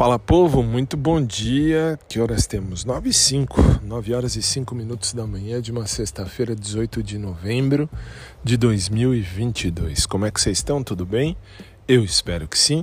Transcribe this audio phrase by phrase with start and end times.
[0.00, 1.98] Fala povo, muito bom dia.
[2.08, 2.86] Que horas temos?
[2.86, 7.18] 9 e 5, 9 horas e 5 minutos da manhã de uma sexta-feira, 18 de
[7.18, 7.86] novembro
[8.42, 10.06] de 2022.
[10.06, 10.82] Como é que vocês estão?
[10.82, 11.36] Tudo bem?
[11.86, 12.82] Eu espero que sim.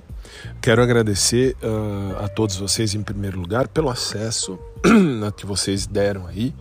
[0.62, 4.60] Quero agradecer uh, a todos vocês, em primeiro lugar, pelo acesso
[5.36, 6.54] que vocês deram aí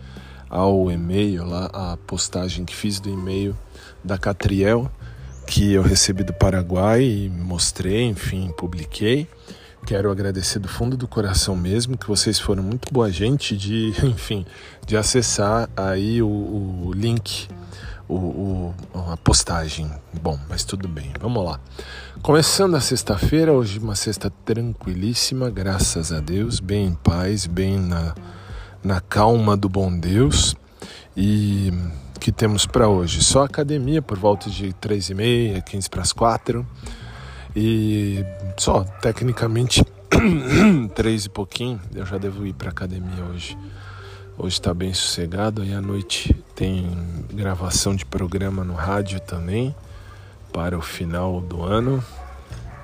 [0.49, 3.55] ao e-mail, lá, a postagem que fiz do e-mail
[4.03, 4.91] da Catriel,
[5.45, 9.27] que eu recebi do Paraguai e mostrei, enfim, publiquei.
[9.85, 14.45] Quero agradecer do fundo do coração mesmo que vocês foram muito boa gente de, enfim,
[14.85, 17.47] de acessar aí o, o link,
[18.07, 18.75] o, o,
[19.11, 19.89] a postagem.
[20.21, 21.59] Bom, mas tudo bem, vamos lá.
[22.21, 28.13] Começando a sexta-feira, hoje uma sexta tranquilíssima, graças a Deus, bem em paz, bem na,
[28.83, 30.55] na calma do bom Deus.
[31.15, 31.71] E
[32.19, 33.23] que temos para hoje?
[33.23, 36.67] Só academia por volta de três e meia, 15 para as quatro
[37.59, 38.23] e
[38.55, 39.83] só, tecnicamente,
[40.93, 43.57] três e pouquinho, eu já devo ir para academia hoje.
[44.37, 46.87] Hoje está bem sossegado, aí à noite tem
[47.33, 49.75] gravação de programa no rádio também,
[50.53, 52.03] para o final do ano.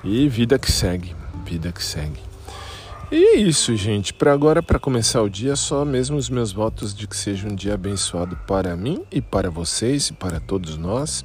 [0.02, 2.18] E vida que segue, vida que segue.
[3.12, 4.12] E é isso, gente.
[4.12, 7.54] Para agora, para começar o dia, só mesmo os meus votos de que seja um
[7.54, 11.24] dia abençoado para mim e para vocês e para todos nós.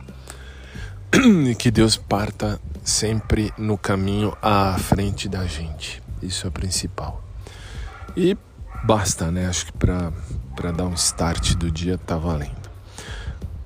[1.11, 6.01] E que Deus parta sempre no caminho à frente da gente.
[6.21, 7.23] Isso é o principal.
[8.15, 8.37] E
[8.83, 9.47] basta, né?
[9.47, 12.69] Acho que para dar um start do dia tá valendo.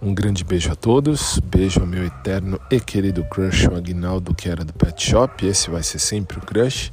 [0.02, 4.50] Um grande beijo a todos, beijo ao meu eterno e querido crush, o Agnaldo, que
[4.50, 5.46] era do Pet Shop.
[5.46, 6.92] Esse vai ser sempre o crush.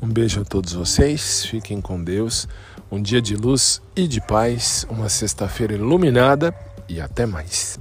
[0.00, 2.46] Um beijo a todos vocês, fiquem com Deus.
[2.90, 6.54] Um dia de luz e de paz, uma sexta-feira iluminada
[6.88, 7.78] e até mais.